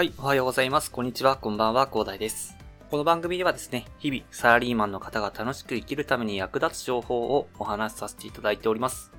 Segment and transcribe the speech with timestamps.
[0.00, 0.90] はい、おはようございます。
[0.90, 2.56] こんにちは、こんばんは、広大です。
[2.90, 9.12] この番組ではですね、日々、サラリーマンの方が楽しく生きるために役立つ情報をお話しさせていただいております。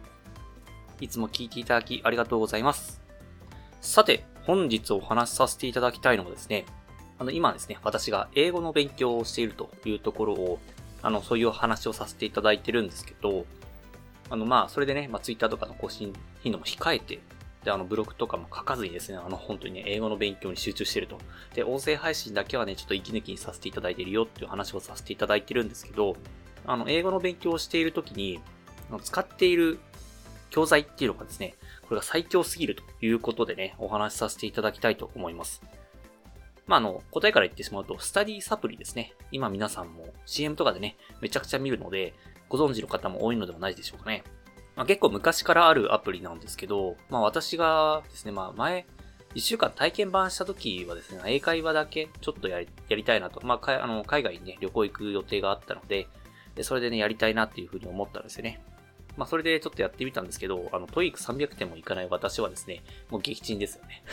[1.00, 3.00] いつも聞いていただきありがとうございます。
[3.80, 6.66] さて、本日お話しさせていただきたいのはですね、
[7.20, 10.60] あの、今ですね、私が英語の勉強をしているというところを、
[11.04, 13.46] あの、そういうお話をさせていただいてるんですけど、
[14.32, 16.12] あの、まあ、それでね、まあ、ツイッターとかの更新
[16.42, 17.20] 頻度も控えて、
[17.64, 21.20] で、あの、ブログとかも書かずにですね、あの、本当にね、英語の勉強に集中してると。
[21.54, 26.16] で、音声配信だけはね、ちょっと息抜きにさせていただいているよっていう話をさせていただいてるんですけど、
[26.66, 28.40] あの、英語の勉強をしているときに、
[29.04, 29.80] 使っている
[30.50, 35.62] 教材っていうのがですね、これが最強すぎるということでね、お話しさせていただきたいと思います。
[36.68, 39.14] まあ、あの、答えから言ってしまうと、スタディサプリですね。
[39.32, 42.14] 今皆さんも CM とかでね、めちゃくちゃ見るので、
[42.50, 44.24] ご存知の方も多いのではないでしょうかね。
[44.76, 48.86] まあ、結構昔からあるアプリなんですけど、まあ私がですね、まあ前、
[49.34, 56.08] 一週間体験版した時はですね、英会話だけちょっとやりやりたいなと、まあかあの海外にね、旅行行く予定があったので、
[56.56, 58.62] でそれでね、やりたいなっていうふうに思ったんですよね。
[59.18, 64.04] まあそれでちょっとやってみたんですけど、あの、 TOEIC 300点もいかない私はですね、もう撃沈ですよね。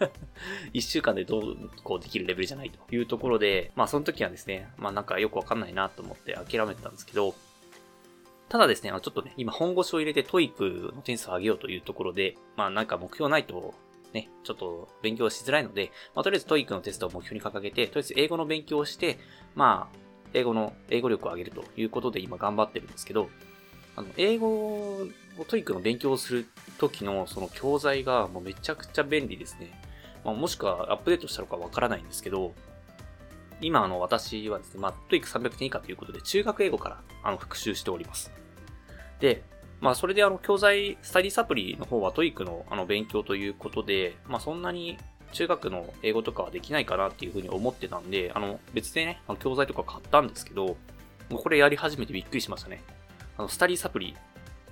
[0.72, 7.34] 一週間でどうこうできるレベルじゃないというところで、まあその時はですね、まあなんかよくわかんないなと思って諦めてたんですけど、
[8.48, 13.74] ただですね、あのちょっとね、今本腰を入れて TOEIC の点数を上げようというところで、まあなんか目標ないと、
[14.14, 19.18] ね、ちょっと勉強しづらいので、まあとりあえず TOEIC のテストを目標に掲げて、とりあえず英語の勉強をして、
[19.54, 19.98] まあ、
[20.32, 23.28] 英語の、英語力を上げるということで今頑張ってるんですけど、
[23.96, 25.08] あの、英語を
[25.46, 26.46] TOEIC の勉強をする
[26.78, 29.78] 時のその教材がもうめちゃくちゃ便利ですね。
[30.24, 32.54] まあ、もしくはアップデートしたのかわからないんですけど、
[33.60, 38.30] 今あの私はですね、まあ、 TOEIC 300点以下ということで中学英語からあの復習しております。
[39.20, 39.42] で、
[39.80, 44.98] まあそれであの教材、スタディサプリの方は TOEIC のあの勉強ということで、まあそんなに
[45.32, 50.76] 中学の英語とかはできないかなっていうふうに思ってたんで、あの別でね、あの教材とか買ったんですけど、
[51.30, 52.82] もうこれやり始めてびっくりしましたね。
[53.36, 54.16] あのスタディサプリ、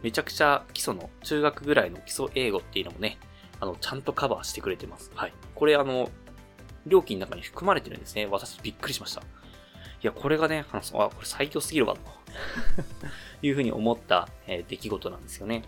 [0.02, 3.18] めちゃくちゃ基礎の中学ぐらいの基礎英語っていうのもね、
[3.60, 5.10] あのちゃんとカバーしてくれてます。
[5.14, 5.32] はい。
[5.54, 6.10] これあの、
[6.86, 8.26] 料金の中に含まれてるんですね。
[8.26, 9.20] 私びっくりしました。
[9.20, 9.24] い
[10.02, 12.00] や、これがね、あの、あ、これ最強すぎるわ、と
[13.42, 15.62] いうふうに思った、えー出来事なんですよね。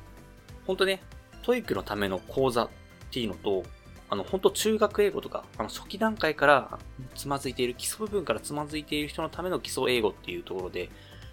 [0.67, 1.03] ほんとね、
[1.43, 2.69] TOEIC のための講座っ
[3.11, 3.65] ていうのと、
[4.11, 6.79] あの、本当中学英語とか、あの、初期段階から
[7.15, 10.89] つまずいている、基礎部分からつまずいている人のための基礎英語っていうところで、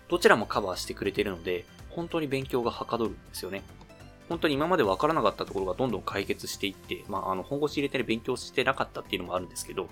[0.07, 3.63] どちらもカバーしてくれてるので、本当に勉強がはかどるんですよね。
[4.30, 9.88] 本当に今まで分からなかったところがどんどん解決していって、まあ、あの、本腰入れてね、勉強してなかったっていうのもあるんですけど、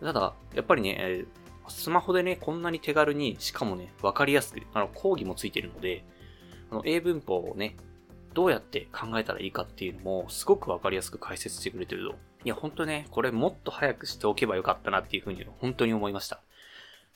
[0.00, 1.24] ただ、やっぱりね、
[1.68, 6.04] スマホでね、こんなに手軽に、しかもね、分かりやすく、あの、講義もついてるので、
[6.70, 7.76] あの、英文法をね、
[8.34, 12.16] どうやって考えたらいいかっていうのも、すごく分かりやすく解説してくれてると。
[12.44, 16.40] いや、本当ね、これもっと早くしておけばよかったなっていうふうに、本当に思いました。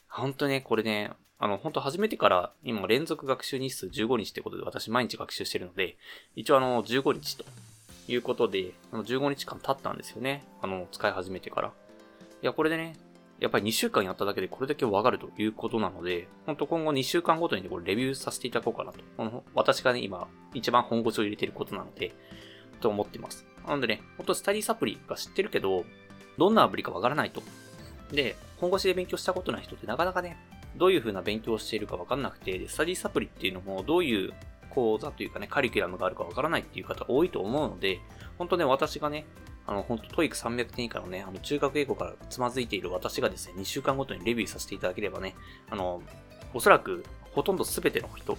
[0.07, 5.97] 本当ね、これね、あの、本当始めてから、今連続学習日数15日ってことで、私毎日学習してるので、
[6.35, 7.45] 一応あの、15日と
[8.07, 10.43] いうことで、あの、15日間経ったんですよね。
[10.61, 11.71] あの、使い始めてから。
[12.41, 12.95] いや、これでね、
[13.39, 18.99] やっぱり2週間やっただけでこれだけわかるということなので、本当今後2週間ごとにねこれレビューさせていただこうかなと。
[19.15, 22.13] この私がね、今、一番本腰を入れてることなので、
[22.81, 23.45] と思ってます。
[23.67, 25.85] なのでね、本当スタディサプリが知ってるけど、
[26.39, 27.43] どんなアプリかわからないと。
[28.11, 30.37] で、本腰で勉強したことない人ってなかなかね、
[30.75, 34.33] どういう風な勉強をしているかわかんなくて、スタディサプリっていうのもどういう
[34.69, 37.99] 講座というかね、カリキュラムがあるかわからないっていう方多いと思うので、
[38.37, 39.25] 本当ね、私がね、
[39.65, 45.35] あの、本当 TOEIC 300点以下のね、あの、中学英語からつまずいている私がですね、2週間ごとにレビューさせていただければね、
[45.69, 46.01] あの、
[46.53, 47.03] おそらく、
[47.33, 48.37] ほとんど全ての人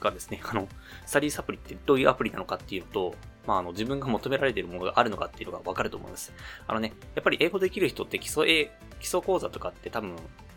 [0.00, 0.68] がですね、あの、
[1.06, 3.14] スタディサプリってどういうアプリなのかっていうと、
[3.46, 6.32] まあ、あの、自分が求められているものがあるのかっていうのがわかると思います。
[6.66, 10.16] あのね、やっぱり英語できる人って基礎英、基礎講座とかって多分、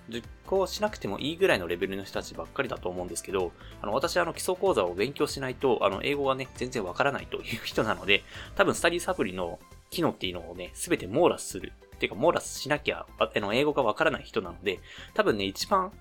[0.09, 3.51] 実行しなくてもいいぐらいのレベルの人たちばっかりだと思うんですけど、
[3.81, 8.23] あの、私はあの、基礎講座を勉強しないと、あの、英語がね、全然わからないという人なので、
[8.55, 9.59] 多分スタディサプリの
[9.89, 11.73] 機能っていうのをね、すべて網羅する。
[11.95, 14.79] っていうか、網羅しなきゃ、ああの、英語がわからない人なので、
[15.13, 15.91] 多分ね、一番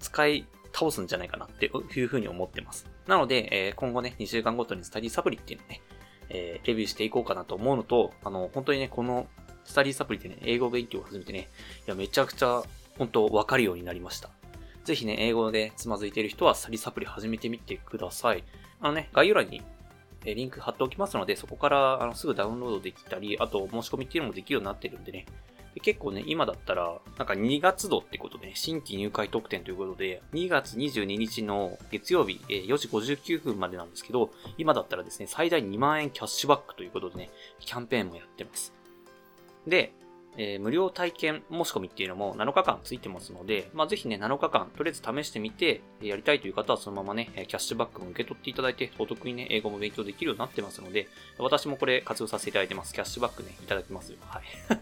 [0.00, 2.86] 使い倒すんじゃないかなっていうふうに思ってます。
[3.06, 5.80] なので、えー今後ね、2週間ごとにスタディサプリっていうのをね、
[6.30, 9.26] えーレビューしていこうかなと思うのと、あの、本当にね、この
[9.64, 11.48] スタディサプリでね、英語勉強を始めてね、
[11.86, 12.62] いや、めちゃくちゃ、
[12.98, 14.30] 本当わかるようになりました。
[14.84, 18.44] ぜひね、英語でつまずいている人は、スタディサプリ始めてみてください。
[18.80, 19.62] あのね、概要欄に
[20.24, 25.26] リンク貼っておきますので、そこからあのすぐダウンロードできたり、あと申し込みっていうのもできるようになってるんでね。
[25.74, 37.30] で結構ね、今だったら、なんか2月度ってことでね、新規入会特典ということで、2月22日の月曜日、え4時59分までなんですけど、今だったらですね、最大2万円キャッシュバックということでね、
[37.60, 38.72] キャンペーンもやってます。
[39.66, 39.92] で、
[40.38, 51.08] えー、無料体験申し込みっていうのも7日間ついてますので、まあ、ぜひね、7日間、とりあえず試してみて、やりたいという方はそのままね、キャッシュバックも受け取っていただいて、お得にね、英語も勉強できるようになってますので、
[51.38, 52.94] 私もこれ活用させていただいてます。
[52.94, 54.18] キャッシュバックね、いただきますよ。
[54.26, 54.42] はい。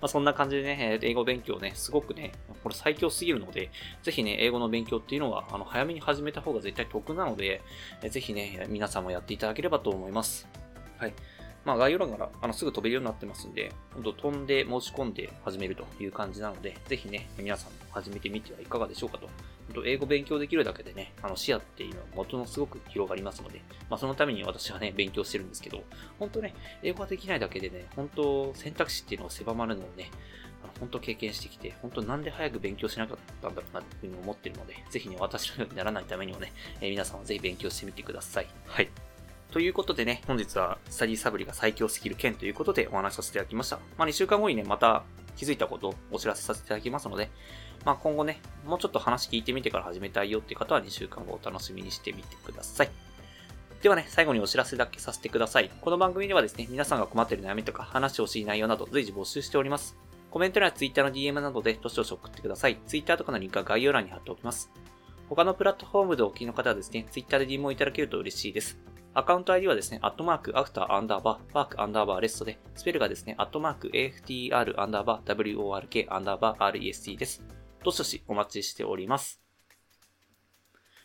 [0.00, 2.32] まあそんな感じでね、英語勉強ね、すごくね、
[2.62, 3.70] これ最強すぎるので、
[4.02, 7.62] ぜひね、英語の勉強っていうのは、あの、早めに始めた方が絶対得なので、
[8.08, 10.48] ぜひね、皆さんもやっていただければと思います。
[10.98, 11.14] はい。
[11.64, 19.28] まあ、概要欄からあのすぐ飛べるようになってますんで、ほんと飛んで申し込んで始めるという感じなので、ぜひね、皆さんも始めてみてはいかがでしょうかと。
[19.72, 25.82] 本当英語勉強できるだけでね、あの視野っていうのはものすごく広がりますので、まあ、そのために私はね、勉強してるんですけど、
[26.18, 30.10] 本当ね、英語ができないだけでね、本当選択肢っていうのが狭まるのをね、
[30.78, 38.46] 本当経験してきて、本当なんで早く勉強しなかったんだろうなっていうふうに思ってるので、ぜひね、私のようにならないためにもね、えー、皆さんはぜひ勉強してみてください。
[38.66, 39.09] はい。
[39.50, 43.80] ということでね、本日はスタディサブリが最強スキル剣ということでお話しさせていただきました。
[43.98, 45.02] まあ、2週間後にね、また
[45.36, 47.30] 気づいたことをお知らせさせていただきますので、
[47.84, 52.90] まあ、今後ね、もうちょっと話聞いてみてから始めたいよっていう方は2週間後お楽しみにしてみてください。
[53.82, 55.70] ではね、最後にお知らせだけさせてください。
[55.80, 59.96] この番組ではですね、皆さんが困っている悩みとか話してほしい内容など随時募集しております。
[60.30, 62.78] コメント欄や Twitter の DM などでどしどし送ってください。
[62.86, 64.70] Twitter とかのリンクは概要欄に貼っておきます。
[65.28, 68.78] 他のプラットフォームでお聞きの方はですね、Twitter で DM をいただけると嬉しいです。
[69.20, 77.42] アカウント ID はですね、アットマーク、アフター、アンダーバー、ワーク、アンダーバー、レストで、スペルがですね、アットマーク、AFTR、アンダーバー、WORK、アンダーバー、REST です。
[77.84, 79.42] どしどしお待ちしております。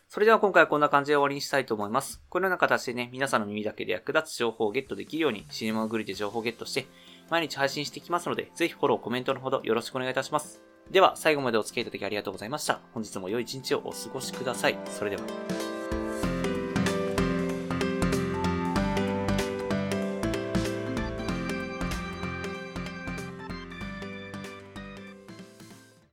[0.07, 2.23] それでは今回はこんな感じで終わりにしたいと思います。
[2.29, 6.85] このような形でね、皆さんの耳だけで役立つ情報をゲットできるように、シネマグリで情報をゲットして、
[7.29, 10.61] 毎日配信していきますので、ぜひフォロー、コメントのほどよろしくお願いいたします。
[10.89, 12.79] では、最後までお付き合いいただきありがとうございました。
[12.93, 14.77] 本日も良い一日をお過ごしください。
[14.85, 15.74] それでは。